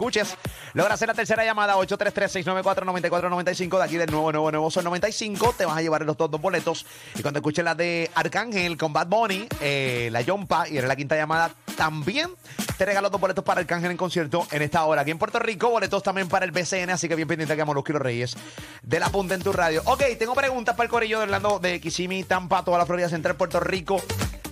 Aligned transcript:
escuches. 0.00 0.36
Logra 0.74 0.94
hacer 0.94 1.08
la 1.08 1.14
tercera 1.14 1.44
llamada 1.44 1.74
833-694-9495 1.74 3.78
de 3.78 3.84
aquí 3.84 3.96
del 3.96 4.08
nuevo, 4.08 4.30
nuevo, 4.30 4.52
nuevo 4.52 4.70
Sol 4.70 4.84
95. 4.84 5.56
Te 5.58 5.66
vas 5.66 5.76
a 5.76 5.82
llevar 5.82 6.02
los 6.02 6.16
dos, 6.16 6.30
dos 6.30 6.40
boletos. 6.40 6.86
Y 7.16 7.22
cuando 7.22 7.40
escuches 7.40 7.64
la 7.64 7.74
de 7.74 8.08
Arcángel 8.14 8.76
con 8.76 8.92
Bad 8.92 9.08
Bunny, 9.08 9.48
eh, 9.60 10.08
la 10.12 10.20
Yompa 10.20 10.68
y 10.68 10.76
eres 10.76 10.86
la 10.86 10.94
quinta 10.94 11.16
llamada, 11.16 11.50
también 11.76 12.30
te 12.76 12.84
regalo 12.84 13.10
dos 13.10 13.20
boletos 13.20 13.44
para 13.44 13.60
Arcángel 13.60 13.90
en 13.90 13.96
concierto 13.96 14.46
en 14.52 14.62
esta 14.62 14.84
hora. 14.84 15.02
Aquí 15.02 15.10
en 15.10 15.18
Puerto 15.18 15.40
Rico, 15.40 15.68
boletos 15.68 16.00
también 16.04 16.28
para 16.28 16.44
el 16.44 16.52
BCN, 16.52 16.90
así 16.90 17.08
que 17.08 17.16
bien 17.16 17.26
pendiente 17.26 17.56
que 17.56 17.64
los 17.64 17.82
Kilos 17.82 18.00
Reyes 18.00 18.36
de 18.84 19.00
la 19.00 19.08
punta 19.08 19.34
en 19.34 19.42
tu 19.42 19.52
radio. 19.52 19.82
Ok, 19.86 20.04
tengo 20.16 20.36
preguntas 20.36 20.76
para 20.76 20.84
el 20.84 20.90
corillo 20.90 21.18
de 21.18 21.24
Orlando, 21.24 21.58
de 21.58 21.80
Kissimmee, 21.80 22.22
Tampa, 22.22 22.64
toda 22.64 22.78
la 22.78 22.86
Florida 22.86 23.08
Central, 23.08 23.34
Puerto 23.34 23.58
Rico. 23.58 24.00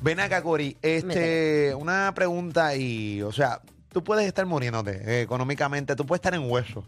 Ven 0.00 0.18
acá, 0.18 0.42
Cori. 0.42 0.76
Este, 0.82 1.72
una 1.76 2.12
pregunta 2.16 2.74
y, 2.74 3.22
o 3.22 3.30
sea, 3.30 3.60
tú 3.90 4.04
puedes 4.04 4.26
estar 4.26 4.44
muriéndote 4.46 5.02
eh, 5.04 5.22
económicamente, 5.22 5.96
tú 5.96 6.06
puedes 6.06 6.18
estar 6.18 6.34
en 6.34 6.50
hueso, 6.50 6.84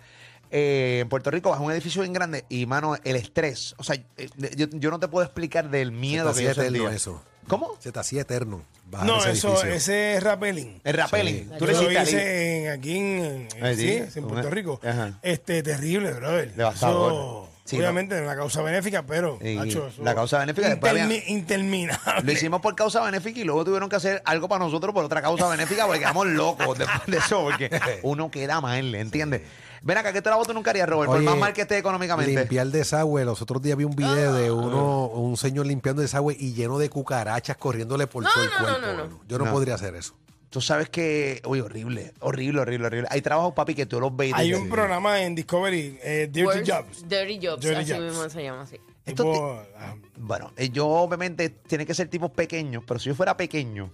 Eh, 0.52 1.00
en 1.02 1.08
Puerto 1.08 1.30
Rico, 1.32 1.50
bajo 1.50 1.64
un 1.64 1.72
edificio 1.72 2.02
bien 2.02 2.12
grande. 2.12 2.44
Y, 2.48 2.66
mano, 2.66 2.94
el 3.02 3.16
estrés. 3.16 3.74
O 3.78 3.82
sea, 3.84 3.96
eh, 4.16 4.28
yo, 4.56 4.66
yo 4.70 4.90
no 4.90 5.00
te 5.00 5.08
puedo 5.08 5.24
explicar 5.24 5.70
del 5.70 5.90
miedo 5.90 6.32
Se 6.32 6.42
que 6.42 6.48
te 6.50 6.54
yo 6.54 6.62
eterno 6.62 6.78
sentía. 6.78 6.96
eso. 6.96 7.22
¿Cómo? 7.48 7.74
Se 7.80 7.90
te 7.90 7.98
hacía 7.98 8.20
eterno. 8.22 8.62
bajar 8.86 9.06
No, 9.08 9.18
ese 9.18 9.30
eso, 9.32 9.48
edificio. 9.48 9.72
ese 9.74 10.14
es 10.16 10.22
rappelling. 10.22 10.80
El 10.84 10.94
rappelling. 10.94 11.44
Sí. 11.44 11.50
Tú 11.58 11.66
Yo 11.66 11.66
le 11.66 11.72
lo 11.72 11.82
hiciste 11.82 11.98
ahí. 11.98 12.06
hice 12.06 12.64
en- 12.66 12.70
aquí 12.72 12.96
en, 12.96 13.48
en- 13.56 13.64
Ahí 13.64 13.74
sí, 13.76 14.02
sí, 14.12 14.18
en 14.18 14.24
una- 14.26 14.34
Puerto 14.34 14.50
Rico. 14.50 14.80
Ajá. 14.84 15.18
Este, 15.22 15.62
terrible, 15.62 16.12
brother. 16.12 16.54
Devastador. 16.54 17.12
Eso, 17.12 17.48
Sí, 17.64 17.76
obviamente, 17.78 18.16
es 18.16 18.22
una 18.22 18.34
causa 18.34 18.60
benéfica, 18.60 19.04
pero, 19.06 19.38
Y 19.40 19.54
macho, 19.54 19.86
eso- 19.86 20.02
la 20.02 20.14
causa 20.16 20.38
benéfica 20.40 20.68
después 20.68 20.90
había- 20.90 21.06
intermi- 21.06 21.22
interminable. 21.28 22.22
Lo 22.24 22.32
hicimos 22.32 22.60
por 22.60 22.74
causa 22.74 23.00
benéfica 23.02 23.38
y 23.40 23.44
luego 23.44 23.64
tuvieron 23.64 23.88
que 23.88 23.96
hacer 23.96 24.20
algo 24.24 24.48
para 24.48 24.64
nosotros 24.64 24.92
por 24.92 25.04
otra 25.04 25.22
causa 25.22 25.48
benéfica 25.48 25.86
porque 25.86 26.00
quedamos 26.00 26.26
locos 26.26 26.76
después 26.76 27.06
de 27.06 27.16
eso, 27.18 27.42
porque 27.44 27.70
uno 28.02 28.30
queda 28.32 28.60
mal, 28.60 28.94
¿entiendes? 28.96 29.42
Ven 29.84 29.98
acá, 29.98 30.12
¿qué 30.12 30.22
trabajo 30.22 30.44
tú 30.46 30.54
nunca 30.54 30.70
harías, 30.70 30.88
Robert? 30.88 31.10
por 31.10 31.22
más 31.22 31.36
mal 31.36 31.52
que 31.52 31.62
esté 31.62 31.76
económicamente. 31.78 32.32
Limpiar 32.32 32.68
desagüe. 32.68 33.24
Los 33.24 33.42
otros 33.42 33.60
días 33.60 33.76
vi 33.76 33.84
un 33.84 33.96
video 33.96 34.32
Ah. 34.32 34.38
de 34.38 34.50
uno, 34.52 35.06
un 35.06 35.36
señor 35.36 35.66
limpiando 35.66 36.02
desagüe 36.02 36.36
y 36.38 36.52
lleno 36.54 36.78
de 36.78 36.88
cucarachas 36.88 37.56
corriéndole 37.56 38.06
por 38.06 38.22
No, 38.22 38.30
todo 38.32 38.44
el 38.44 38.50
no, 38.50 38.56
no, 38.56 38.62
cuerpo. 38.96 39.14
no. 39.14 39.20
Yo 39.28 39.38
no, 39.38 39.44
No. 39.46 39.52
podría 39.52 39.74
hacer 39.74 39.94
eso. 39.96 40.14
Tú 40.50 40.60
sabes 40.60 40.90
que, 40.90 41.40
uy, 41.46 41.60
horrible, 41.60 42.12
horrible, 42.20 42.60
horrible, 42.60 42.86
horrible. 42.86 43.08
Hay 43.10 43.22
trabajos, 43.22 43.54
papi, 43.54 43.74
que 43.74 43.86
tú 43.86 43.98
los 43.98 44.14
ves 44.14 44.30
y 44.30 44.32
Hay 44.34 44.54
un 44.54 44.68
programa 44.68 45.22
en 45.22 45.34
Discovery, 45.34 45.98
eh, 46.02 46.28
Dirty 46.30 46.70
Jobs. 46.70 47.08
Dirty 47.08 47.40
Jobs, 47.44 47.62
Dirty 47.62 47.80
así 47.80 47.92
Jobs. 47.92 48.04
mismo 48.04 48.28
se 48.28 48.42
llama 48.42 48.62
así. 48.62 48.76
Esto 49.06 49.24
Tipo, 49.32 49.62
ah, 49.78 49.94
Bueno, 50.18 50.52
eh, 50.56 50.68
yo 50.68 50.86
obviamente 50.86 51.48
tiene 51.48 51.86
que 51.86 51.94
ser 51.94 52.08
tipos 52.08 52.30
pequeños, 52.30 52.84
pero 52.86 53.00
si 53.00 53.08
yo 53.08 53.14
fuera 53.14 53.36
pequeño, 53.36 53.90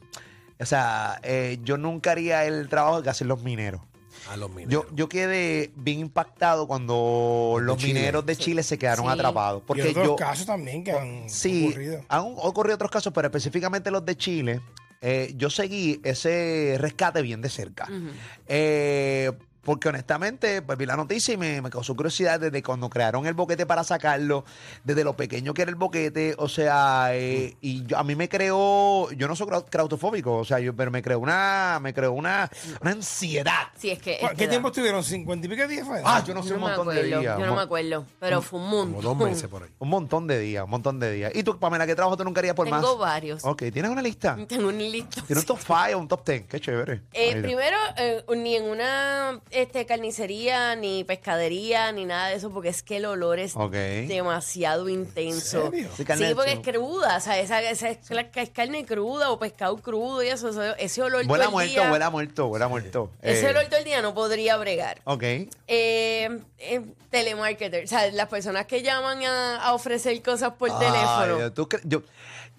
o 0.61 0.67
sea, 0.67 1.21
eh, 1.23 1.59
yo 1.63 1.79
nunca 1.79 2.11
haría 2.11 2.45
el 2.45 2.69
trabajo 2.69 3.03
que 3.03 3.09
hacen 3.11 3.29
los 3.29 3.43
mineros. 3.43 3.81
A 4.31 4.37
los 4.37 4.49
Yo, 4.51 4.55
mineros. 4.57 4.87
yo 4.93 5.09
quedé 5.09 5.71
bien 5.77 6.01
impactado 6.01 6.67
cuando 6.67 7.59
los 7.61 7.77
Chile. 7.79 7.95
mineros 7.95 8.27
de 8.27 8.37
Chile 8.37 8.63
se 8.63 8.79
quedaron 8.79 9.07
Sí. 9.07 9.13
atrapados. 9.13 9.63
y 9.63 9.67
Porque 9.67 9.89
otros 9.89 10.07
yo. 10.07 10.17
casos 10.17 10.47
también 10.47 10.85
que 10.85 10.93
han 10.93 11.31
Sí, 11.31 11.69
ocurrido. 11.69 12.05
han 12.09 12.21
ocurrido 12.37 12.75
otros 12.75 12.91
casos, 12.91 13.13
pero 13.15 13.29
específicamente 13.29 13.91
los 13.91 14.05
de 14.05 14.17
Chile. 14.17 14.61
eh, 15.01 15.33
yo 15.37 15.49
seguí 15.49 16.01
ese 16.03 16.75
rescate 16.79 17.23
bien 17.23 17.41
de 17.41 17.49
cerca. 17.49 17.89
Eh, 18.49 19.31
porque 19.69 19.91
honestamente, 19.91 20.63
pues 20.63 20.79
vi 20.79 20.87
la 20.87 20.97
noticia 20.97 21.35
y 21.35 21.37
me, 21.37 21.61
me 21.61 21.69
causó 21.69 21.95
curiosidad 21.95 22.41
desde 22.41 22.63
cuando 22.63 22.89
crearon 22.89 23.27
el 23.27 23.35
boquete 23.35 23.67
para 23.67 23.85
sacarlo, 23.85 24.47
desde 24.83 25.05
lo 25.05 25.15
pequeño 25.15 25.53
que 25.53 25.61
era 25.61 25.69
el 25.71 25.75
boquete, 25.75 26.35
o 26.39 26.49
sea, 26.49 27.11
eh, 27.13 27.55
y 27.61 27.85
yo- 27.85 27.99
a 27.99 28.03
mí 28.03 28.17
me 28.17 28.31
creó, 28.31 29.11
yo 29.13 29.29
no 29.29 29.37
soy 29.37 29.47
claustrofóbico, 29.69 30.37
o 30.37 30.45
sea, 30.47 30.59
yo, 30.59 30.75
pero 30.75 30.91
me 30.91 31.03
creó 31.03 31.19
una, 31.21 31.81
me 31.83 31.93
creó 31.93 32.13
una, 32.15 32.51
una 32.81 32.93
ansiedad. 32.93 33.69
Sí, 33.77 33.91
es 33.91 33.99
que. 34.01 34.17
¿Cu- 34.21 34.25
es 34.25 34.31
que 34.33 34.37
¿Qué 34.39 34.49
tiempo 34.49 34.69
estuvieron? 34.69 35.03
¿50 35.03 35.45
y 35.45 35.49
pico 35.49 35.69
días 35.69 35.87
fue? 35.87 36.01
Ah, 36.03 36.25
yo 36.27 36.33
no 36.33 36.43
sé 36.43 36.55
un 36.55 36.61
no 36.61 36.67
me 36.69 36.73
montón 36.77 36.95
de 36.95 37.01
acuerdo, 37.03 37.21
días. 37.21 37.39
yo 37.39 37.45
no 37.45 37.53
un 37.53 37.57
me 37.59 37.63
acuerdo, 37.63 38.07
pero 38.19 38.41
fue 38.41 38.61
un 38.61 38.71
montón. 38.71 39.03
Como 39.03 39.03
dos 39.03 39.29
meses 39.31 39.49
por 39.49 39.65
ahí. 39.65 39.69
Un 39.81 39.91
montón 39.91 40.27
de 40.27 40.39
días, 40.39 40.65
un 40.65 40.71
montón 40.71 40.99
de 40.99 41.13
días. 41.13 41.33
¿Y 41.35 41.43
tú, 41.43 41.59
Pamela, 41.59 41.87
qué 41.87 41.95
trabajo 41.95 42.17
tú 42.17 42.25
nunca 42.25 42.41
harías 42.41 42.55
por 42.55 42.65
Tengo 42.67 42.81
más? 42.81 42.99
varios. 42.99 43.45
Ok, 43.45 43.65
¿tienes 43.71 43.91
una 43.91 44.01
lista? 44.01 44.35
Tengo 44.49 44.69
un 44.69 44.79
listo. 44.79 45.23
¿Tienes 45.27 45.45
un 45.45 45.47
top 45.47 45.59
5 45.61 45.77
o 45.95 45.99
un 45.99 46.09
top 46.09 46.27
10? 46.27 46.47
Qué 46.47 46.59
chévere. 46.59 47.03
Eh, 47.13 47.43
primero, 47.43 47.77
eh, 47.99 48.25
ni 48.37 48.57
en 48.57 48.65
una 48.65 49.41
este, 49.63 49.87
carnicería, 49.87 50.75
ni 50.77 51.05
pescadería, 51.05 51.93
ni 51.93 52.05
nada 52.05 52.29
de 52.29 52.37
eso, 52.37 52.51
porque 52.51 52.69
es 52.69 52.83
que 52.83 52.97
el 52.99 53.05
olor 53.07 53.39
es 53.39 53.55
Ok. 53.57 53.73
demasiado 53.73 54.89
intenso. 54.89 55.67
¿En 55.67 55.71
serio? 55.73 55.89
Sí, 55.97 56.35
porque 56.35 56.53
es 56.53 56.61
cruda, 56.61 57.17
o 57.17 57.21
sea, 57.21 57.39
esa, 57.39 57.61
esa 57.63 57.91
es, 57.91 58.11
la- 58.11 58.29
es 58.35 58.51
carne 58.51 58.85
cruda 58.85 59.31
o 59.31 59.39
pescado 59.39 59.77
crudo 59.79 60.23
y 60.23 60.29
eso, 60.29 60.49
eso- 60.51 60.77
ese 60.77 61.03
olor 61.03 61.25
Huele 61.27 61.45
a 61.45 61.47
todo 61.47 61.61
el 61.61 61.67
muerto, 61.67 61.73
día. 61.83 61.93
huele 61.93 62.05
a 62.05 62.11
muerto, 62.11 62.47
huele 62.47 62.65
a 62.65 62.69
muerto. 62.69 63.11
Ese 63.23 63.47
Eh, 63.47 63.51
olor 63.51 63.65
todo 63.67 63.79
el 63.79 63.85
día 63.85 64.03
no 64.03 64.15
podría 64.15 64.57
bregar. 64.57 65.01
Ok. 65.05 65.23
Eh, 65.23 65.49
eh, 66.59 66.81
telemarketer, 67.11 67.85
o 67.85 67.87
sea, 67.89 68.11
las 68.13 68.29
personas 68.29 68.67
que 68.67 68.83
llaman 68.83 69.23
a, 69.23 69.57
a 69.63 69.75
ofrecer 69.75 70.21
cosas 70.23 70.53
por 70.55 70.71
Ay, 70.71 70.79
teléfono. 70.79 71.53
¿tú 71.53 71.69
cre- 71.69 71.81
yo, 71.85 72.03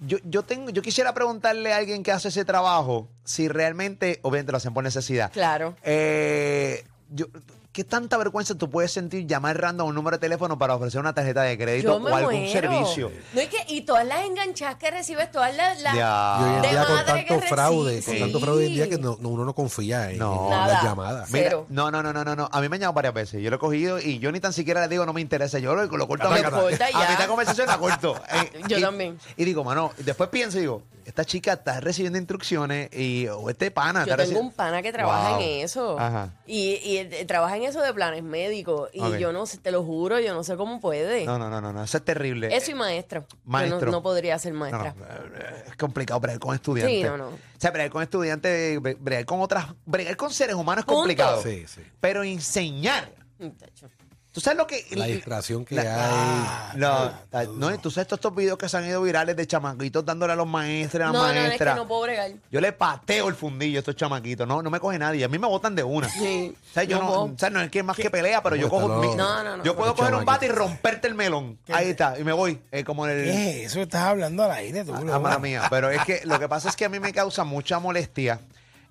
yo, 0.01 0.17
yo, 0.23 0.43
tengo, 0.43 0.69
yo 0.69 0.81
quisiera 0.81 1.13
preguntarle 1.13 1.73
a 1.73 1.77
alguien 1.77 2.03
que 2.03 2.11
hace 2.11 2.29
ese 2.29 2.45
trabajo 2.45 3.07
si 3.25 3.47
realmente, 3.47 4.19
obviamente 4.23 4.51
lo 4.51 4.57
hacen 4.57 4.73
por 4.73 4.83
necesidad. 4.83 5.31
Claro. 5.31 5.75
Eh, 5.83 6.83
yo, 7.09 7.25
¿Qué 7.71 7.83
tanta 7.83 8.17
vergüenza 8.17 8.55
tú 8.55 8.67
puedes 8.67 8.91
sentir 8.91 9.27
llamar 9.27 9.61
random 9.61 9.85
a 9.85 9.89
un 9.89 9.95
número 9.95 10.17
de 10.17 10.21
teléfono 10.21 10.57
para 10.57 10.73
ofrecer 10.75 10.99
una 10.99 11.13
tarjeta 11.13 11.43
de 11.43 11.55
crédito 11.55 11.91
o 11.97 12.07
algún 12.07 12.33
muero. 12.33 12.51
servicio? 12.51 13.11
No, 13.33 13.41
y, 13.43 13.45
que, 13.47 13.57
y 13.67 13.81
todas 13.81 14.07
las 14.07 14.25
enganchadas 14.25 14.75
que 14.77 14.89
recibes, 14.89 15.31
todas 15.31 15.55
las... 15.55 15.79
las- 15.83 15.93
Ya. 15.93 16.37
Y 16.39 16.43
hoy 16.43 16.55
en 16.55 16.61
de 16.63 16.67
día 16.69 16.85
con 16.85 17.05
tanto 17.05 17.41
fraude, 17.47 18.01
con 18.03 18.19
tanto 18.19 18.39
fraude 18.39 18.61
hoy 18.63 18.67
en 18.69 18.73
día 18.73 18.89
que 18.89 18.97
no, 18.97 19.17
no- 19.21 19.29
uno 19.29 19.45
no 19.45 19.53
confía 19.53 20.09
en, 20.11 20.17
No. 20.17 20.45
en 20.51 20.67
las 20.67 20.83
llamadas. 20.83 21.29
Mira, 21.31 21.51
no, 21.69 21.91
no, 21.91 22.01
no, 22.01 22.11
no, 22.11 22.23
no, 22.25 22.35
no. 22.35 22.49
A 22.51 22.59
mí 22.59 22.67
me 22.69 22.75
han 22.77 22.81
llamado 22.81 22.93
varias 22.95 23.13
veces. 23.13 23.41
Yo 23.43 23.51
lo 23.51 23.57
he 23.57 23.59
cogido 23.59 23.99
y 23.99 24.17
yo 24.17 24.31
ni 24.31 24.39
tan 24.39 24.51
siquiera 24.51 24.81
le 24.81 24.87
digo 24.87 25.05
no 25.05 25.13
me 25.13 25.21
interesa. 25.21 25.59
Yo 25.59 25.75
lo, 25.75 25.85
lo 25.85 26.07
corto 26.07 26.27
a 26.27 26.33
A 26.33 27.03
ya. 27.05 27.09
mitad 27.11 27.27
conversación 27.27 27.67
la 27.67 27.77
corto. 27.77 28.15
Eh, 28.33 28.61
Yo 28.67 28.79
y- 28.79 28.81
también. 28.81 29.19
Y 29.37 29.45
digo, 29.45 29.63
mano, 29.63 29.91
y 29.99 30.03
después 30.03 30.29
pienso 30.29 30.57
y 30.57 30.61
digo, 30.61 30.81
esta 31.09 31.25
chica 31.25 31.53
está 31.53 31.79
recibiendo 31.79 32.17
instrucciones 32.17 32.89
y 32.93 33.27
o 33.27 33.49
este 33.49 33.69
pana 33.71 34.05
Yo 34.05 34.11
está 34.13 34.23
tengo 34.23 34.39
reci- 34.39 34.43
un 34.43 34.51
pana 34.51 34.81
que 34.81 34.91
trabaja 34.93 35.31
Wow. 35.31 35.41
en 35.41 35.59
eso. 35.65 35.99
Ajá. 35.99 36.33
Y, 36.47 36.75
y 36.83 36.97
eh, 36.97 37.25
trabaja 37.25 37.57
en 37.57 37.63
eso 37.63 37.81
de 37.81 37.93
planes 37.93 38.23
médicos. 38.23 38.89
Y 38.93 39.01
Ok. 39.01 39.17
yo 39.17 39.31
no 39.33 39.45
sé, 39.45 39.57
te 39.57 39.71
lo 39.71 39.83
juro, 39.83 40.19
yo 40.19 40.33
no 40.33 40.43
sé 40.43 40.55
cómo 40.55 40.79
puede. 40.79 41.25
No, 41.25 41.37
no, 41.37 41.49
no, 41.49 41.59
no, 41.61 41.73
no, 41.73 41.83
eso 41.83 41.97
es 41.97 42.05
terrible. 42.05 42.55
Eso 42.55 42.71
y 42.71 42.75
maestra. 42.75 43.21
Yo 43.21 43.37
Maestro. 43.43 43.85
no, 43.87 43.91
no 43.97 44.03
podría 44.03 44.39
ser 44.39 44.53
No, 44.53 44.65
no, 44.69 44.71
maestra. 44.71 44.95
eh, 45.39 45.63
es 45.67 45.75
complicado 45.75 46.19
bregar 46.19 46.39
con 46.39 46.55
estudiantes. 46.55 46.97
Sí, 46.97 47.03
no, 47.03 47.17
no. 47.17 47.27
O 47.27 47.37
sea, 47.61 47.71
bregar 47.71 47.89
con 47.91 48.01
estudiantes, 48.03 48.79
bre- 48.79 48.97
bregar 48.99 49.25
con 49.25 49.41
otras, 49.41 49.65
bregar 49.85 50.15
con 50.15 50.31
seres 50.31 50.55
humanos 50.55 50.83
es 50.83 50.85
Punto. 50.85 50.99
complicado. 50.99 51.41
Sí, 51.43 51.65
sí. 51.67 51.81
Pero 51.99 52.23
enseñar. 52.23 53.11
Muchacho. 53.37 53.89
¿Tú 54.31 54.41
sabes 54.41 54.57
lo 54.59 54.67
que. 54.67 54.85
La 54.91 55.05
distracción 55.05 55.65
que 55.65 55.73
La- 55.75 56.69
hay. 56.71 56.77
No, 56.77 57.11
no, 57.57 57.73
y 57.73 57.79
tú 57.79 57.89
sabes 57.89 58.07
todos 58.07 58.19
estos 58.19 58.35
videos 58.35 58.59
que 58.59 58.69
se 58.69 58.77
han 58.77 58.85
ido 58.87 59.01
virales 59.01 59.35
de 59.35 59.47
chamaquitos 59.47 60.05
dándole 60.05 60.33
a 60.33 60.35
los 60.35 60.45
maestros, 60.47 61.01
a 61.01 61.05
las 61.05 61.13
No, 61.13 61.23
no, 61.23 61.29
es 61.33 61.47
maestras. 61.47 61.73
que 61.73 61.79
no 61.79 61.87
puedo 61.87 62.01
bregar. 62.03 62.31
Yo 62.51 62.61
le 62.61 62.71
pateo 62.71 63.27
el 63.27 63.33
fundillo 63.35 63.77
a 63.77 63.81
estos 63.81 63.95
chamaquitos. 63.95 64.47
No, 64.47 64.61
no 64.61 64.69
me 64.69 64.79
coge 64.79 64.99
nadie. 64.99 65.25
A 65.25 65.27
mí 65.27 65.39
me 65.39 65.47
botan 65.47 65.73
de 65.75 65.83
una. 65.83 66.07
Sí, 66.09 66.55
O 66.69 66.73
sea, 66.73 66.83
yo 66.83 66.99
no 66.99 67.05
no, 67.05 67.21
o 67.23 67.33
sea, 67.39 67.49
no 67.49 67.59
es 67.59 67.71
que 67.71 67.81
más 67.81 67.97
que 67.97 68.11
pelea, 68.11 68.43
pero 68.43 68.55
yo 68.55 68.69
¿Cómo 68.69 68.87
cojo. 68.87 69.01
mi- 69.01 69.15
No, 69.15 69.43
no, 69.43 69.57
no. 69.57 69.63
Yo 69.63 69.75
puedo 69.75 69.95
coger 69.95 70.13
un 70.13 70.25
bate 70.25 70.45
y 70.45 70.49
romperte 70.49 71.07
el 71.07 71.15
melón. 71.15 71.57
Ahí 71.69 71.89
está. 71.89 72.17
Y 72.19 72.23
me 72.23 72.31
voy. 72.31 72.61
eh, 72.71 72.83
como 72.83 73.07
en 73.07 73.17
el. 73.17 73.23
¿Qué 73.25 73.61
es 73.63 73.71
eso? 73.71 73.81
Estás 73.81 74.03
hablando 74.03 74.43
al 74.43 74.51
aire, 74.51 74.85
tú. 74.85 74.93
Ah, 74.93 75.39
mía. 75.39 75.63
Pero 75.71 75.89
es 75.89 76.03
que 76.05 76.21
lo 76.25 76.39
que 76.39 76.47
pasa 76.47 76.69
es 76.69 76.75
que 76.75 76.85
a 76.85 76.89
mí 76.89 76.99
me 76.99 77.11
causa 77.13 77.43
mucha 77.43 77.79
molestia 77.79 78.39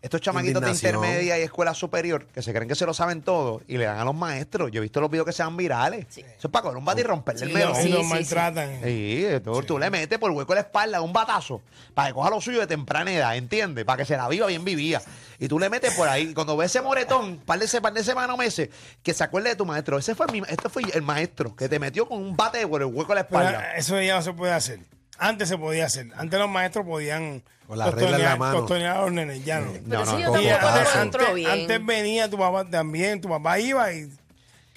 estos 0.01 0.21
chamaquitos 0.21 0.63
de 0.63 0.69
Indignación. 0.69 0.95
intermedia 1.05 1.39
y 1.39 1.43
escuela 1.43 1.75
superior 1.75 2.25
que 2.27 2.41
se 2.41 2.53
creen 2.53 2.69
que 2.69 2.75
se 2.77 2.87
lo 2.87 2.95
saben 2.95 3.23
todo 3.23 3.63
y 3.67 3.77
le 3.79 3.85
dan 3.85 3.99
a 3.99 4.05
los 4.05 4.15
maestros. 4.15 4.71
Yo 4.71 4.79
he 4.79 4.83
visto 4.83 5.01
los 5.01 5.11
videos 5.11 5.27
que 5.27 5.33
sean 5.33 5.57
virales. 5.57 6.07
Eso 6.17 6.25
es 6.45 6.51
para 6.51 6.63
coger 6.63 6.79
un 6.79 6.85
bate 6.85 7.01
y 7.01 7.05
romperle 7.05 7.43
el 7.43 7.49
Sí, 7.49 7.55
melón. 7.55 7.73
Y 7.79 7.83
sí, 7.83 7.89
los 7.89 8.03
sí, 8.03 8.07
maltratan. 8.13 8.81
Sí, 8.85 9.27
tú, 9.43 9.63
tú 9.63 9.79
le 9.79 9.91
metes 9.91 10.19
por 10.19 10.31
el 10.31 10.37
hueco 10.37 10.53
de 10.53 10.61
la 10.61 10.67
espalda 10.67 11.01
un 11.01 11.13
batazo 11.13 11.61
para 11.95 12.09
que 12.09 12.15
coja 12.15 12.31
lo 12.31 12.41
suyo 12.41 12.61
de 12.61 12.67
temprana 12.69 13.13
edad, 13.13 13.37
¿entiendes? 13.37 13.85
Para 13.85 13.97
que 13.99 14.05
se 14.05 14.17
la 14.17 14.29
viva 14.29 14.47
bien 14.47 14.65
vivía. 14.65 15.03
Y 15.41 15.49
tú 15.49 15.59
le 15.59 15.69
metes 15.71 15.95
por 15.95 16.09
ahí. 16.09 16.29
Y 16.31 16.35
cuando 16.35 16.57
ves 16.57 16.71
ese 16.71 16.81
moretón, 16.83 17.39
par 17.39 17.59
de, 17.59 17.81
par 17.81 17.93
de 17.93 18.05
semanas 18.05 18.35
o 18.35 18.37
meses, 18.37 18.69
que 19.03 19.15
se 19.15 19.25
acuerde 19.25 19.51
de 19.51 19.57
tu 19.57 19.65
maestro. 19.67 19.99
Ese 19.99 20.15
fue 20.15 20.27
mi, 20.33 20.43
este 20.49 20.69
fue 20.69 20.83
el 20.93 21.03
maestro 21.03 21.55
que 21.57 21.69
te 21.69 21.79
metió 21.79 22.07
con 22.09 22.19
un 22.23 22.37
bate 22.37 22.67
por 22.67 22.83
el 22.83 22.87
hueco 22.89 23.15
de 23.15 23.21
la 23.21 23.27
Pero 23.29 23.41
espalda. 23.41 23.77
eso 23.77 24.01
ya 24.01 24.17
no 24.17 24.23
se 24.23 24.33
puede 24.33 24.53
hacer. 24.53 24.81
Antes 25.19 25.49
se 25.49 25.59
podía 25.59 25.87
hacer. 25.87 26.09
Antes 26.17 26.39
los 26.39 26.49
maestros 26.49 26.87
podían 26.87 27.43
Con 27.67 27.79
la 27.79 27.91
regla 27.91 28.07
en 28.07 28.13
la 28.13 28.19
costonear- 28.19 28.39
mano. 28.39 28.59
costonear 28.61 28.97
a 28.97 29.01
los 29.03 29.13
nenes. 29.13 29.45
Ya 29.45 29.61
no. 29.61 29.73
Pero 29.73 30.05
No, 30.05 30.13
no, 30.13 30.19
yo 30.21 30.29
con 30.31 30.41
Y 30.43 30.47
tampoco 30.47 30.67
lo 30.67 30.69
antes, 30.79 30.89
encuentro 30.95 31.27
antes- 31.27 31.47
antes 31.49 31.87
venía 31.87 32.31
tu 32.31 32.39
papá 32.39 32.65
también, 32.65 33.21
tu 33.21 33.29
papá 33.29 33.59
iba 33.59 33.93
y 33.93 34.09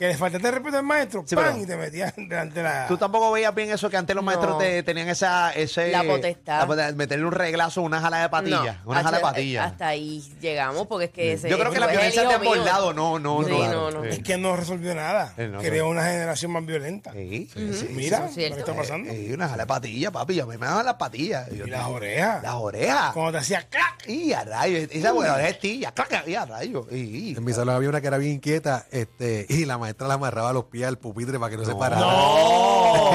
que 0.02 0.08
le 0.08 0.18
faltaste 0.18 0.48
el 0.48 0.54
respeto 0.56 0.78
al 0.78 0.84
maestro, 0.84 1.24
Sí, 1.28 1.36
¡pam! 1.36 1.46
pero- 1.46 1.58
y 1.62 1.66
te 1.68 1.78
metían 1.78 2.12
delante 2.18 2.56
de 2.56 2.64
la... 2.64 2.88
Tú 2.88 2.98
tampoco 2.98 3.32
veías 3.32 3.54
bien 3.54 3.70
eso 3.70 3.88
que 3.88 3.98
antes 3.98 4.16
los 4.16 4.26
No. 4.26 4.32
maestros 4.32 4.58
te, 4.58 4.82
tenían 4.82 5.08
esa, 5.10 5.52
ese, 5.54 5.92
La 5.92 6.04
potestad. 6.04 6.60
la 6.62 6.66
potestad, 6.66 6.94
meterle 6.96 7.26
un 7.26 7.32
reglazo, 7.34 7.84
una 7.84 8.02
jala 8.02 8.18
de 8.24 8.30
patilla. 8.30 8.82
No, 8.84 8.90
una 8.92 9.04
jala 9.04 9.12
de 9.12 9.16
hasta- 9.18 9.28
patilla. 9.30 9.64
Hasta 9.66 9.88
ahí 9.90 10.24
llegamos, 10.42 10.88
porque 10.88 11.06
es 11.06 11.12
que 11.12 11.34
ese 11.34 11.50
Yo 11.52 11.60
creo 11.60 11.72
que 11.72 11.80
la 11.80 11.86
violencia 11.86 12.24
el 12.24 12.28
de 12.30 12.34
hijo 12.34 12.56
mío. 12.56 12.94
no, 12.96 13.20
no, 13.20 13.44
Sí, 13.44 13.52
no. 13.52 13.72
no, 13.72 13.92
no. 13.92 14.04
Sí. 14.04 14.10
Es 14.10 14.20
que 14.24 14.38
no 14.40 14.56
resolvió 14.56 14.96
nada. 14.96 15.36
Eh, 15.38 15.48
no, 15.48 15.60
Creó 15.60 15.84
no. 15.86 15.92
una 15.92 16.04
generación 16.04 16.52
más 16.52 16.66
violenta. 16.66 17.14
Sí, 17.14 17.48
sí, 17.54 17.74
sí. 17.74 17.88
Mira, 17.92 18.18
eso 18.18 18.26
es 18.26 18.34
cierto. 18.34 18.56
¿qué 18.56 18.60
está 18.62 18.76
pasando? 18.76 19.12
Eh, 19.12 19.32
una 19.36 19.48
jala 19.50 19.64
de 19.64 19.68
patilla, 19.68 20.10
papi. 20.10 20.40
A 20.40 20.48
mí 20.48 20.58
me 20.58 20.66
daban 20.66 20.84
las 20.84 20.96
patillas. 20.96 21.48
Y 21.52 21.58
yo- 21.58 21.68
Y 21.68 21.70
las 21.70 21.86
orejas. 21.86 22.42
Las 22.42 22.56
orejas. 22.56 23.14
Cuando 23.14 23.34
te 23.34 23.38
hacía 23.38 23.62
clac. 23.70 24.08
Y 24.08 24.34
a 24.34 24.44
rayos. 24.44 24.90
Esa 24.92 25.12
buena 25.12 25.34
oreja 25.36 25.50
es 25.50 25.60
tía. 25.60 25.92
clac, 25.92 26.28
Y 26.28 26.34
a 26.34 26.46
rayos. 26.46 26.88
Y, 26.92 26.96
y- 26.96 27.36
En 27.38 27.44
mi 27.46 27.54
salón 27.54 27.76
había 27.76 27.90
una 27.90 28.02
que 28.02 28.08
era 28.08 28.18
bien 28.18 28.34
inquieta 28.34 28.88
este, 28.92 29.46
y 29.48 29.66
la 29.66 29.78
maestra 29.92 30.08
la 30.08 30.14
amarraba 30.16 30.54
los 30.54 30.66
pies 30.66 30.88
al 30.88 30.98
pupitre 30.98 31.38
para 31.38 31.50
que 31.52 31.58
no, 31.58 31.66
se 31.66 31.76
parara. 31.76 32.02
No. 32.02 32.12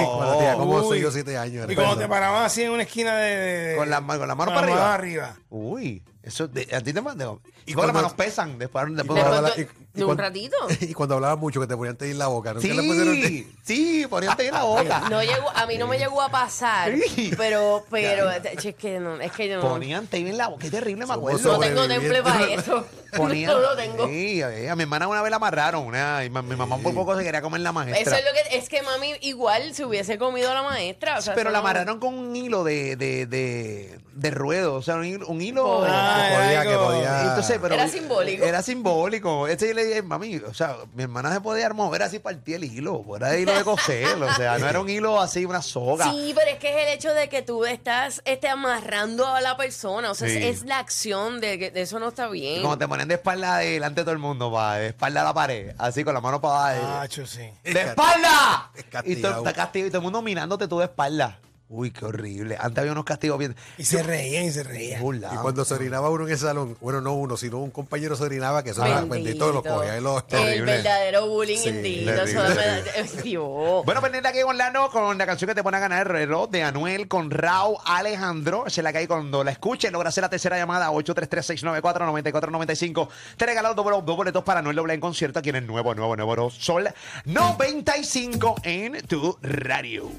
Cuando 0.16 0.36
tenía 0.36 0.54
como 0.56 0.76
Uy. 0.76 0.98
6 0.98 1.04
o 1.06 1.10
7 1.10 1.38
años. 1.38 1.66
Y 1.70 1.74
cuando 1.74 1.96
te 1.96 2.08
paraban 2.08 2.44
así 2.44 2.62
en 2.62 2.72
una 2.72 2.82
esquina 2.82 3.16
de... 3.16 3.36
de- 3.36 3.76
Con 3.76 3.88
la, 3.90 4.00
ma- 4.00 4.18
con 4.18 4.28
la 4.28 4.34
mano 4.34 4.52
para 4.52 4.66
arriba. 4.66 4.94
arriba. 4.94 5.36
Uy. 5.50 6.02
Eso, 6.26 6.48
de- 6.48 6.68
a 6.74 6.80
ti 6.80 6.92
te 6.92 7.00
mandó. 7.00 7.40
Y 7.64 7.72
con 7.72 7.82
las 7.86 7.92
cuando- 7.92 8.08
manos 8.08 8.12
pesan. 8.14 8.58
Después, 8.58 8.84
después 8.94 8.96
De 8.96 9.06
cuando 9.06 9.24
pronto, 9.30 9.36
habla- 9.48 9.52
y- 9.56 9.60
y 9.62 9.98
de 9.98 10.04
un 10.04 10.06
cuando- 10.08 10.22
ratito. 10.24 10.56
Y 10.80 10.92
cuando 10.92 11.14
hablaba 11.14 11.36
mucho 11.36 11.60
que 11.60 11.66
te 11.68 11.76
ponían 11.76 11.96
te 11.96 12.10
en 12.10 12.18
la 12.18 12.26
boca. 12.26 12.52
¿Nunca 12.52 12.66
le 12.66 12.82
pusieron 12.82 13.14
Sí, 13.14 13.52
sí, 13.62 14.06
poniéndote 14.10 14.48
en 14.48 14.54
la 14.54 14.62
boca. 14.64 15.08
No 15.08 15.22
llegó, 15.22 15.48
a 15.54 15.66
mí 15.66 15.78
no 15.78 15.86
me 15.86 15.98
llegó 15.98 16.20
a 16.20 16.28
pasar, 16.28 16.92
Sí. 17.14 17.30
pero, 17.36 17.86
pero, 17.90 18.28
es 18.30 18.74
que 18.74 18.98
no, 19.00 19.20
es 19.20 19.30
que 19.32 19.48
yo 19.48 19.56
no, 19.62 19.68
Ponían 19.68 20.04
tape 20.06 20.28
en 20.28 20.36
la 20.36 20.48
boca. 20.48 20.62
Qué 20.62 20.70
terrible, 20.70 21.06
me 21.06 21.14
acuerdo. 21.14 21.52
no 21.52 21.58
tengo 21.60 21.86
temple 21.88 22.22
para 22.22 22.44
eso. 22.52 22.84
Ponían, 23.16 23.52
No 23.52 23.60
lo 23.60 23.76
tengo. 23.76 24.08
Sí, 24.08 24.42
a 24.42 24.72
a 24.72 24.76
mi 24.76 24.82
hermana 24.82 25.06
una 25.08 25.22
vez 25.22 25.30
la 25.30 25.36
amarraron. 25.36 25.84
Una, 25.86 26.24
y 26.24 26.28
ma- 26.28 26.42
mi 26.42 26.56
mamá 26.56 26.76
por 26.78 26.92
poco 26.92 27.16
se 27.16 27.22
quería 27.24 27.40
comer 27.40 27.60
la 27.62 27.72
maestra. 27.72 28.00
Eso 28.00 28.14
es 28.16 28.24
lo 28.24 28.32
que, 28.50 28.58
es 28.58 28.68
que 28.68 28.82
mami 28.82 29.14
igual 29.22 29.74
se 29.74 29.84
hubiese 29.86 30.18
comido 30.18 30.50
a 30.50 30.54
la 30.54 30.62
maestra. 30.64 31.18
o 31.18 31.22
sea, 31.22 31.34
Pero 31.34 31.50
la 31.50 31.58
no- 31.58 31.64
amarraron 31.64 31.98
con 32.00 32.14
un 32.14 32.34
hilo 32.36 32.64
de, 32.64 32.96
de, 32.96 33.26
de, 33.26 33.98
de 34.12 34.30
ruedo. 34.32 34.74
O 34.74 34.82
sea, 34.82 34.96
un 34.96 35.04
hilo. 35.06 35.26
Un 35.28 35.40
hilo. 35.40 35.84
Ah, 35.86 36.15
que 36.16 36.34
podía, 36.34 36.52
era 36.52 36.62
que 36.70 36.76
podía. 36.76 37.22
Entonces, 37.22 37.58
pero 37.60 37.74
Era 37.74 37.88
simbólico. 37.88 38.44
Era 38.44 38.62
simbólico. 38.62 39.48
Este 39.48 39.68
yo 39.68 39.74
le 39.74 39.84
dije, 39.84 40.02
mami, 40.02 40.36
o 40.36 40.54
sea, 40.54 40.76
mi 40.94 41.02
hermana 41.04 41.32
se 41.32 41.40
podía 41.40 41.68
mover 41.70 42.02
así 42.02 42.18
partía 42.18 42.56
el 42.56 42.64
hilo. 42.64 43.02
Fuera 43.04 43.28
de 43.30 43.40
hilo 43.40 43.54
de 43.54 43.64
coser. 43.64 44.06
o 44.22 44.34
sea, 44.34 44.58
no 44.58 44.68
era 44.68 44.80
un 44.80 44.88
hilo 44.88 45.20
así, 45.20 45.44
una 45.44 45.62
soga. 45.62 46.10
Sí, 46.10 46.32
pero 46.34 46.50
es 46.50 46.58
que 46.58 46.70
es 46.70 46.86
el 46.88 46.94
hecho 46.94 47.12
de 47.14 47.28
que 47.28 47.42
tú 47.42 47.64
estás 47.64 48.22
este, 48.24 48.48
amarrando 48.48 49.26
a 49.26 49.40
la 49.40 49.56
persona. 49.56 50.10
O 50.10 50.14
sea, 50.14 50.28
Sí. 50.28 50.36
es, 50.38 50.58
es 50.60 50.64
la 50.66 50.78
acción 50.78 51.40
de 51.40 51.58
que 51.58 51.70
de 51.70 51.82
eso 51.82 51.98
no 51.98 52.08
está 52.08 52.28
bien. 52.28 52.62
Como 52.62 52.78
te 52.78 52.88
ponen 52.88 53.08
de 53.08 53.14
espalda 53.14 53.58
delante 53.58 54.00
de 54.00 54.04
todo 54.04 54.12
el 54.12 54.18
mundo, 54.18 54.52
pa, 54.52 54.76
de 54.76 54.88
espalda 54.88 55.20
a 55.20 55.24
la 55.24 55.34
pared, 55.34 55.74
así 55.78 56.02
con 56.04 56.14
la 56.14 56.20
mano 56.20 56.40
para 56.40 56.70
abajo. 56.76 56.98
Macho, 56.98 57.26
sí. 57.26 57.48
¡De 57.64 57.80
espalda! 57.82 58.70
Es 58.74 58.80
Y 58.80 58.82
todo, 58.84 58.92
castigado. 58.92 59.38
está 59.38 59.52
castigado 59.52 59.86
y 59.88 59.90
todo 59.90 59.98
el 59.98 60.02
mundo 60.04 60.22
mirándote 60.22 60.66
tú 60.68 60.78
de 60.78 60.84
espalda. 60.86 61.38
Uy, 61.68 61.90
qué 61.90 62.04
horrible. 62.04 62.56
Antes 62.60 62.78
había 62.78 62.92
unos 62.92 63.04
castigos 63.04 63.40
bien. 63.40 63.56
Y 63.76 63.84
se 63.84 64.00
reían 64.00 64.44
y 64.44 64.52
se 64.52 64.62
reían. 64.62 65.02
Y 65.04 65.36
cuando 65.42 65.64
se 65.64 65.74
orinaba 65.74 66.08
uno 66.10 66.24
en 66.24 66.30
el 66.30 66.38
salón, 66.38 66.76
bueno, 66.80 67.00
no 67.00 67.12
uno, 67.14 67.36
sino 67.36 67.58
un 67.58 67.72
compañero 67.72 68.14
se 68.14 68.22
orinaba, 68.22 68.62
que 68.62 68.70
eso 68.70 68.86
era 68.86 69.00
bendito, 69.00 69.52
lo 69.52 69.64
cogía 69.64 69.98
y 69.98 70.00
lo... 70.00 70.18
El 70.18 70.24
Terrible. 70.26 70.72
verdadero 70.76 71.26
bullying 71.28 71.58
Sí, 71.58 71.72
me 71.72 71.82
Dios. 73.24 73.82
Bueno, 73.84 74.00
pendiente 74.00 74.28
aquí 74.28 74.42
con 74.42 74.56
Lano 74.56 74.90
con 74.90 75.18
la 75.18 75.26
canción 75.26 75.48
que 75.48 75.56
te 75.56 75.64
pone 75.64 75.78
a 75.78 75.80
ganar 75.80 76.06
el 76.06 76.12
reloj 76.12 76.48
de 76.50 76.62
Anuel 76.62 77.08
con 77.08 77.32
Rao 77.32 77.80
Alejandro. 77.84 78.68
Es 78.68 78.78
la 78.78 78.90
hay 78.90 79.08
cuando 79.08 79.42
la 79.42 79.50
escuchen. 79.50 79.92
Logra 79.92 80.10
hacer 80.10 80.22
la 80.22 80.30
tercera 80.30 80.56
llamada 80.56 80.92
833-694-9495. 80.92 83.08
Te 83.36 83.44
regalamos 83.46 83.74
dos, 83.74 83.84
boletos- 83.84 84.04
dos 84.04 84.16
boletos 84.16 84.44
para 84.44 84.60
Anuel 84.60 84.76
Doble 84.76 84.94
en 84.94 85.00
concierto 85.00 85.40
aquí 85.40 85.48
en 85.50 85.56
el 85.56 85.66
nuevo, 85.66 85.96
nuevo, 85.96 86.14
nuevo 86.14 86.48
Sol 86.50 86.88
95 87.24 88.54
en 88.62 89.04
tu 89.06 89.36
radio. 89.42 90.12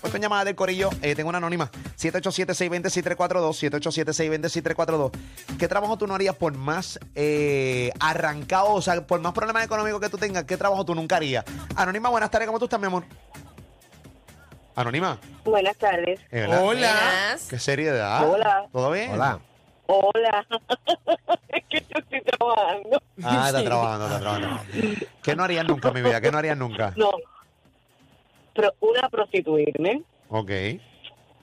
Pues 0.00 0.10
con 0.12 0.22
llamada 0.22 0.44
del 0.46 0.54
corillo, 0.54 0.88
eh, 1.02 1.14
tengo 1.14 1.28
una 1.28 1.38
anónima. 1.38 1.70
787-620-6342. 1.98 3.70
787-620-6342. 3.80 5.10
¿Qué 5.58 5.68
trabajo 5.68 5.98
tú 5.98 6.06
no 6.06 6.14
harías 6.14 6.34
por 6.36 6.54
más 6.54 6.98
eh, 7.14 7.90
arrancado? 8.00 8.72
O 8.72 8.80
sea, 8.82 9.06
por 9.06 9.20
más 9.20 9.32
problemas 9.34 9.64
económicos 9.64 10.00
que 10.00 10.08
tú 10.08 10.16
tengas, 10.16 10.44
¿qué 10.44 10.56
trabajo 10.56 10.84
tú 10.84 10.94
nunca 10.94 11.16
harías? 11.16 11.44
Anónima, 11.76 12.08
buenas 12.08 12.30
tardes. 12.30 12.46
¿Cómo 12.46 12.58
tú 12.58 12.64
estás, 12.64 12.80
mi 12.80 12.86
amor? 12.86 13.04
Anónima. 14.74 15.18
Buenas 15.44 15.76
tardes. 15.76 16.20
eh. 16.30 16.46
Hola. 16.48 16.60
Buenas. 16.62 17.46
Qué 17.48 17.58
seriedad. 17.58 18.26
Hola. 18.28 18.66
¿Todo 18.72 18.90
bien? 18.92 19.12
Hola. 19.12 19.38
Hola. 19.86 20.46
es 21.48 21.64
que 21.68 21.80
yo 21.80 21.98
estoy 21.98 22.22
trabajando. 22.22 23.02
Ah, 23.22 23.46
está 23.48 23.64
trabajando, 23.64 24.06
está 24.06 24.20
trabajando. 24.20 24.60
¿Qué 25.22 25.36
no 25.36 25.42
harías 25.44 25.66
nunca, 25.66 25.90
mi 25.90 26.00
vida? 26.00 26.20
¿Qué 26.20 26.30
no 26.30 26.38
harías 26.38 26.56
nunca? 26.56 26.94
No. 26.96 27.10
Pro- 28.54 28.74
una, 28.80 29.08
prostituirme. 29.08 30.02
Ok. 30.28 30.50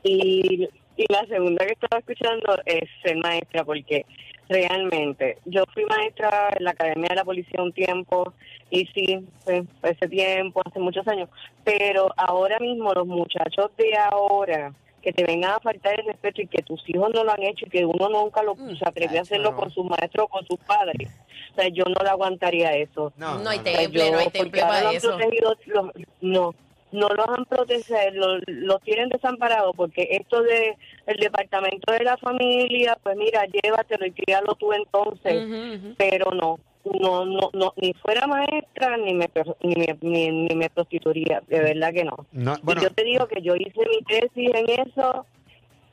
Y, 0.03 0.67
y 0.95 1.05
la 1.09 1.25
segunda 1.27 1.65
que 1.65 1.73
estaba 1.73 1.99
escuchando 1.99 2.57
es 2.65 2.83
ser 3.03 3.17
maestra, 3.17 3.63
porque 3.63 4.05
realmente 4.49 5.37
yo 5.45 5.63
fui 5.73 5.83
maestra 5.85 6.49
en 6.57 6.63
la 6.63 6.71
Academia 6.71 7.09
de 7.09 7.15
la 7.15 7.25
Policía 7.25 7.61
un 7.61 7.73
tiempo, 7.73 8.33
y 8.69 8.85
sí, 8.87 9.19
pues, 9.45 9.63
ese 9.83 10.07
tiempo, 10.07 10.61
hace 10.65 10.79
muchos 10.79 11.07
años, 11.07 11.29
pero 11.63 12.09
ahora 12.17 12.59
mismo 12.59 12.93
los 12.93 13.05
muchachos 13.07 13.71
de 13.77 13.95
ahora 13.97 14.73
que 15.01 15.13
te 15.13 15.23
vengan 15.23 15.51
a 15.51 15.59
faltar 15.59 15.99
el 15.99 16.05
respeto 16.05 16.41
y 16.41 16.47
que 16.47 16.61
tus 16.63 16.81
hijos 16.89 17.09
no 17.13 17.23
lo 17.23 17.31
han 17.31 17.43
hecho 17.43 17.65
y 17.65 17.69
que 17.69 17.85
uno 17.85 18.09
nunca 18.09 18.41
lo 18.43 18.55
Mm, 18.55 18.75
se 18.75 18.85
atrevió 18.87 19.19
a 19.19 19.21
hacerlo 19.21 19.51
no. 19.51 19.57
con 19.57 19.71
sus 19.71 19.85
maestros 19.85 20.25
o 20.25 20.27
con 20.27 20.45
sus 20.45 20.57
padres. 20.59 21.09
O 21.51 21.55
sea, 21.55 21.69
yo 21.69 21.85
no 21.85 22.03
le 22.03 22.09
aguantaría 22.09 22.71
eso. 22.73 23.13
No 23.17 23.47
hay 23.49 23.59
O 23.59 23.63
sea, 23.63 23.77
temple, 23.79 24.11
no 24.11 24.17
hay 24.17 24.29
temple 24.29 24.61
para 24.61 24.81
lo 24.83 24.89
eso. 24.91 25.09
protegido, 25.15 25.55
los- 25.67 25.91
no, 26.21 26.55
no 26.91 27.09
los 27.09 27.27
han 27.27 27.45
protegido, 27.45 27.97
los, 28.13 28.41
los 28.47 28.81
tienen 28.81 29.09
desamparados 29.09 29.75
porque 29.75 30.07
esto 30.11 30.41
de 30.41 30.75
el 31.05 31.17
departamento 31.17 31.91
de 31.91 32.03
la 32.03 32.17
familia, 32.17 32.97
pues 33.03 33.15
mira, 33.17 33.45
llévatelo 33.45 34.05
y 34.05 34.11
críalo 34.11 34.55
tú 34.55 34.73
entonces, 34.73 35.43
Ujú, 35.43 35.87
ujú. 35.87 35.95
pero 35.97 36.31
no, 36.31 36.59
no, 36.85 37.25
no, 37.25 37.49
no, 37.53 37.73
ni 37.77 37.93
fuera 37.93 38.27
maestra 38.27 38.97
ni 38.97 39.13
me, 39.13 39.29
ni 39.61 39.75
me, 39.75 39.97
ni, 40.01 40.29
ni 40.47 40.55
me 40.55 40.69
prostituiría, 40.69 41.41
de 41.47 41.59
verdad 41.59 41.93
que 41.93 42.05
no. 42.05 42.25
No, 42.31 42.55
Y 42.65 42.81
yo 42.81 42.89
te 42.91 43.03
digo 43.03 43.27
que 43.27 43.41
yo 43.41 43.55
hice 43.55 43.81
mi 43.87 44.01
tesis 44.03 44.51
en 44.53 44.87
eso 44.87 45.25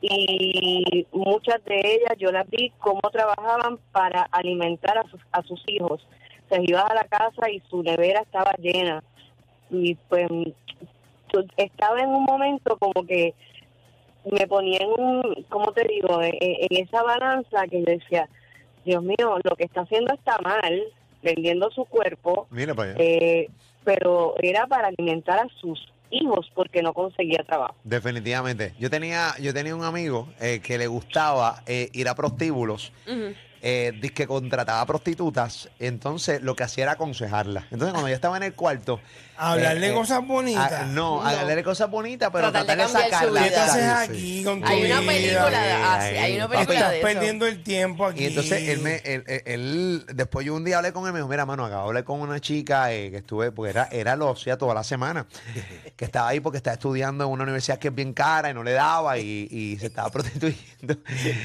y 0.01 1.07
muchas 1.11 1.63
de 1.65 1.79
ellas 1.79 2.15
yo 2.17 2.31
las 2.31 2.49
vi 2.49 2.71
cómo 2.79 3.01
trabajaban 3.11 3.79
para 3.91 4.23
alimentar 4.31 4.97
a 4.97 5.03
sus, 5.09 5.19
a 5.31 5.41
sus 5.43 5.61
hijos. 5.67 6.05
Se 6.49 6.61
iba 6.61 6.81
a 6.81 6.93
la 6.93 7.05
casa 7.05 7.49
y 7.49 7.59
su 7.69 7.81
nevera 7.81 8.21
estaba 8.21 8.53
llena. 8.59 9.03
Y 9.71 9.95
pues 10.09 10.27
estaba 11.57 11.99
en 11.99 12.09
un 12.09 12.23
momento 12.23 12.77
como 12.77 13.05
que 13.05 13.33
me 14.31 14.47
ponía 14.47 14.79
en 14.79 14.89
un, 14.89 15.45
¿cómo 15.49 15.71
te 15.71 15.83
digo? 15.87 16.21
En, 16.21 16.33
en 16.39 16.83
esa 16.83 17.03
balanza 17.03 17.65
que 17.69 17.79
yo 17.79 17.85
decía, 17.85 18.27
Dios 18.83 19.03
mío, 19.03 19.37
lo 19.43 19.55
que 19.55 19.65
está 19.65 19.81
haciendo 19.81 20.13
está 20.13 20.37
mal, 20.39 20.83
vendiendo 21.21 21.69
su 21.71 21.85
cuerpo, 21.85 22.47
mira 22.49 22.73
para 22.73 22.91
allá. 22.91 23.03
eh, 23.03 23.49
pero 23.83 24.35
era 24.41 24.65
para 24.67 24.87
alimentar 24.87 25.39
a 25.39 25.47
sus 25.59 25.91
hijos 26.11 26.49
porque 26.55 26.81
no 26.81 26.93
conseguía 26.93 27.43
trabajo. 27.45 27.75
Definitivamente. 27.83 28.73
Yo 28.79 28.89
tenía, 28.89 29.31
yo 29.39 29.53
tenía 29.53 29.75
un 29.75 29.83
amigo 29.83 30.27
eh, 30.39 30.59
que 30.61 30.77
le 30.77 30.87
gustaba 30.87 31.61
eh, 31.67 31.89
ir 31.93 32.07
a 32.07 32.15
prostíbulos. 32.15 32.91
Ujú. 33.07 33.33
Eh, 33.67 33.93
dice 33.99 34.13
que 34.13 34.27
contrataba 34.27 34.85
prostitutas, 34.85 35.69
entonces 35.79 36.39
lo 36.43 36.55
que 36.55 36.61
hacía 36.61 36.83
era 36.83 36.91
aconsejarlas. 36.91 37.63
Entonces, 37.71 37.93
cuando 37.93 38.09
yo 38.09 38.13
estaba 38.13 38.37
en 38.37 38.43
el 38.43 38.53
cuarto. 38.53 38.99
Hablarle 39.37 39.87
eh, 39.87 39.89
eh, 39.89 39.93
cosas 39.95 40.25
bonitas. 40.25 40.71
ah, 40.71 40.85
no, 40.87 41.21
hablarle 41.25 41.63
cosas 41.63 41.89
bonitas, 41.89 42.29
pero 42.31 42.51
Tratar 42.51 42.77
de 42.77 42.87
sacarlas. 42.87 43.43
¿Qué 43.43 43.49
te 43.49 43.55
haces 43.55 43.83
aquí 43.83 44.43
con 44.43 44.61
tu 44.61 44.67
Hay 44.67 44.85
una 44.85 44.99
vida? 45.01 45.11
película, 45.11 45.49
de- 45.49 45.71
ah, 45.73 45.99
hay 45.99 46.35
una 46.35 46.47
película 46.47 46.75
Estás 46.77 46.91
de 46.91 46.97
eso. 46.99 47.07
perdiendo 47.07 47.47
el 47.47 47.63
tiempo 47.63 48.05
aquí. 48.05 48.23
Y 48.23 48.27
entonces 48.27 48.69
él 48.69 48.79
me, 48.81 48.95
él, 48.97 49.23
él- 49.25 49.41
él- 49.45 50.05
después 50.13 50.45
yo 50.45 50.53
un 50.53 50.63
día 50.63 50.77
hablé 50.77 50.93
con 50.93 51.07
él, 51.07 51.11
me 51.11 51.19
dijo, 51.19 51.27
mira, 51.27 51.45
mano, 51.47 51.65
acabo 51.65 51.81
de 51.81 51.87
hablar 51.87 52.03
con 52.03 52.21
una 52.21 52.39
chica 52.39 52.93
eh, 52.93 53.09
que 53.09 53.17
estuve, 53.17 53.51
porque 53.51 53.71
era, 53.71 53.89
era 53.91 54.15
lo 54.15 54.29
hacía 54.31 54.57
toda 54.59 54.75
la 54.75 54.83
semana, 54.83 55.25
que 55.97 56.05
estaba 56.05 56.29
ahí 56.29 56.39
porque 56.39 56.57
estaba 56.57 56.75
estudiando 56.75 57.23
en 57.25 57.31
una 57.31 57.43
universidad 57.43 57.79
que 57.79 57.87
es 57.87 57.95
bien 57.95 58.13
cara 58.13 58.51
y 58.51 58.53
no 58.53 58.63
le 58.63 58.73
daba 58.73 59.17
y, 59.17 59.47
y 59.49 59.77
se 59.79 59.87
estaba 59.87 60.09
prostituyendo. 60.11 60.95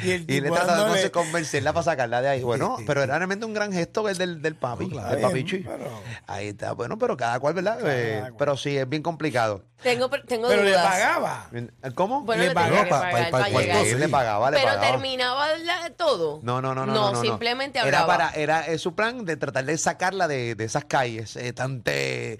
Y 0.04 0.10
el 0.10 0.24
Y, 0.30 0.40
le 0.42 0.50
trataba 0.50 0.94
de 0.94 1.10
convencerla 1.10 1.72
para 1.72 1.84
sacarla. 1.84 2.09
Sacarla 2.10 2.22
de 2.22 2.28
ahí. 2.28 2.42
Bueno, 2.42 2.76
pero 2.86 3.02
era 3.02 3.16
realmente 3.16 3.46
un 3.46 3.54
gran 3.54 3.72
gesto 3.72 4.08
el 4.08 4.18
del, 4.18 4.42
del 4.42 4.54
papi, 4.56 4.88
claro. 4.88 5.10
del 5.10 5.20
papichi. 5.20 5.58
Pero- 5.58 5.90
Ahí 6.26 6.48
está, 6.48 6.72
bueno, 6.72 6.98
pero 6.98 7.16
cada 7.16 7.38
cual, 7.40 7.54
¿verdad? 7.54 7.78
Eh, 7.84 8.18
cual. 8.20 8.34
pero 8.38 8.56
sí, 8.56 8.76
es 8.76 8.88
bien 8.88 9.02
complicado. 9.02 9.64
Tengo, 9.82 10.10
tengo 10.10 10.48
Pero 10.48 10.62
le 10.62 10.74
pagaba. 10.74 11.48
¿Cómo? 11.94 12.20
Bueno, 12.22 12.42
Le 12.42 12.48
que 12.50 12.54
pa- 12.54 12.68
pa- 12.68 12.88
pa- 12.88 13.00
para 13.10 13.30
pa- 13.30 13.48
llegar. 13.48 13.84
Sí, 13.84 13.90
sí. 13.90 13.96
le 13.96 14.08
pagaba, 14.08 14.50
le 14.50 14.58
Pero 14.58 14.68
pagaba. 14.74 14.86
terminaba 14.90 15.56
la- 15.56 15.90
todo. 15.96 16.40
No, 16.42 16.60
no, 16.60 16.74
no, 16.74 16.84
no. 16.86 17.12
No, 17.12 17.20
simplemente 17.22 17.78
Era 17.78 18.00
hablaba. 18.00 18.06
para, 18.06 18.30
era 18.30 18.66
eh, 18.66 18.78
su 18.78 18.94
plan 18.94 19.24
de 19.24 19.36
tratar 19.36 19.64
de 19.64 19.78
sacarla 19.78 20.28
de, 20.28 20.54
de 20.54 20.64
esas 20.64 20.84
calles 20.84 21.34
eh, 21.36 21.52
tan, 21.54 21.82
te- 21.82 22.38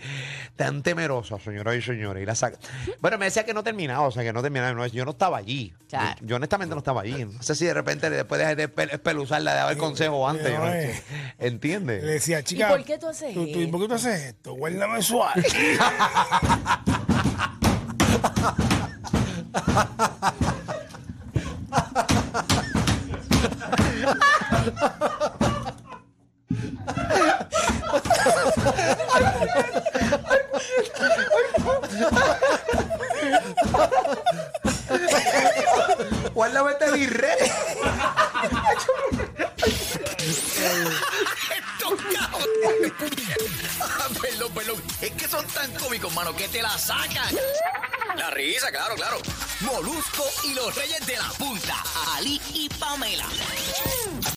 tan 0.57 0.83
temerosas, 0.83 1.43
señoras 1.43 1.77
y 1.77 1.83
señores. 1.83 2.23
Y 2.23 2.27
la 2.27 2.35
saca. 2.35 2.59
Bueno, 3.01 3.17
me 3.19 3.25
decía 3.27 3.45
que 3.45 3.55
no 3.55 3.63
terminaba, 3.63 4.07
o 4.07 4.11
sea, 4.11 4.23
que 4.23 4.33
no 4.33 4.43
terminaba. 4.43 4.73
no, 4.75 4.87
yo 4.87 5.05
no 5.05 5.13
estaba 5.13 5.39
allí. 5.39 5.73
Claro. 5.89 6.17
Yo, 6.21 6.27
yo 6.27 6.37
honestamente 6.37 6.75
no 6.75 6.79
estaba 6.81 7.01
allí. 7.01 7.25
No 7.25 7.43
sé 7.43 7.55
si 7.55 7.65
de 7.65 7.73
repente 7.75 8.11
después 8.11 8.39
de, 8.47 8.55
de 8.55 8.69
espe- 8.73 8.93
espeluzarla, 8.93 9.53
de 9.55 9.61
dar 9.61 9.77
consejo 9.77 10.29
antes. 10.29 10.53
no 10.59 10.69
eh. 10.69 11.03
¿Entiendes? 11.39 12.05
Le 12.05 12.13
decía, 12.13 12.43
chica. 12.45 12.69
por 12.69 12.85
qué 12.85 12.99
tú 12.99 13.09
haces 13.09 13.31
esto? 13.37 13.71
¿Por 13.71 13.81
qué 13.81 13.89
tú 13.89 13.95
haces 13.95 14.21
esto? 14.25 14.53
Guárdame 14.55 15.03
suave. 15.03 15.43
Guárdame 36.35 36.71
este 36.73 36.91
birre. 36.93 37.29
Ah, 43.81 44.09
perdón, 44.21 44.53
perdón. 44.55 44.83
Es 45.01 45.11
que 45.13 45.29
son 45.29 45.47
tan 45.49 45.73
cómicos, 45.75 46.15
mano, 46.15 46.35
que 46.35 46.49
te 46.49 46.63
la 46.63 46.77
sacan. 46.79 47.35
La 48.21 48.29
risa, 48.29 48.71
claro, 48.71 48.97
claro. 48.97 49.17
Molusco 49.61 50.27
y 50.45 50.53
los 50.53 50.75
reyes 50.75 51.07
de 51.07 51.17
la 51.17 51.31
punta. 51.39 51.83
Ali 52.19 52.39
y 52.53 52.69
Pamela. 52.69 53.25